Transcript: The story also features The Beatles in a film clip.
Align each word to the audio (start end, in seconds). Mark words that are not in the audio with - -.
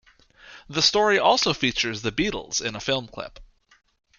The 0.67 0.81
story 0.81 1.19
also 1.19 1.53
features 1.53 2.01
The 2.01 2.11
Beatles 2.11 2.59
in 2.59 2.75
a 2.75 2.79
film 2.79 3.07
clip. 3.07 3.39